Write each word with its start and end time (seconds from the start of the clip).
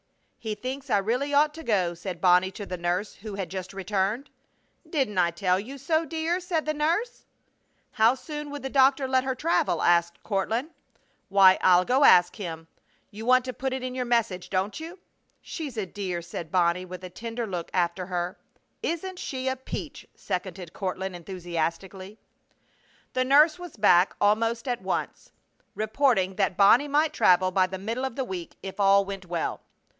"He 0.39 0.55
thinks 0.55 0.89
I 0.89 0.97
really 0.97 1.31
ought 1.35 1.53
to 1.53 1.61
go," 1.63 1.93
said 1.93 2.19
Bonnie 2.19 2.49
to 2.53 2.65
the 2.65 2.75
nurse, 2.75 3.13
who 3.13 3.35
had 3.35 3.51
just 3.51 3.71
returned. 3.73 4.31
"Didn't 4.89 5.19
I 5.19 5.29
tell 5.29 5.59
you 5.59 5.77
so, 5.77 6.03
dear?" 6.03 6.39
said 6.39 6.65
the 6.65 6.73
nurse. 6.73 7.27
"How 7.91 8.15
soon 8.15 8.49
would 8.49 8.63
the 8.63 8.69
doctor 8.71 9.07
let 9.07 9.23
her 9.23 9.35
travel?" 9.35 9.83
asked 9.83 10.23
Courtland. 10.23 10.71
"Why, 11.29 11.59
I'll 11.61 11.85
go 11.85 12.03
ask 12.03 12.37
him. 12.37 12.67
You 13.11 13.27
want 13.27 13.45
to 13.45 13.53
put 13.53 13.71
it 13.73 13.83
in 13.83 13.93
your 13.93 14.05
message, 14.05 14.49
don't 14.49 14.79
you?" 14.79 14.97
"She's 15.43 15.77
a 15.77 15.85
dear!" 15.85 16.23
said 16.23 16.51
Bonnie, 16.51 16.85
with 16.85 17.03
a 17.03 17.11
tender 17.11 17.45
look 17.45 17.69
after 17.71 18.07
her. 18.07 18.39
"Isn't 18.81 19.19
she 19.19 19.47
a 19.47 19.55
peach!" 19.55 20.07
seconded 20.15 20.73
Courtland, 20.73 21.15
enthusiastically. 21.15 22.17
The 23.13 23.23
nurse 23.23 23.59
was 23.59 23.77
back 23.77 24.15
almost 24.19 24.67
at 24.67 24.81
once, 24.81 25.31
reporting 25.75 26.37
that 26.37 26.57
Bonnie 26.57 26.87
might 26.87 27.13
travel 27.13 27.51
by 27.51 27.67
the 27.67 27.77
middle 27.77 28.05
of 28.05 28.15
the 28.15 28.25
week 28.25 28.55
if 28.63 28.79
all 28.79 29.05
went 29.05 29.27
well. 29.27 29.61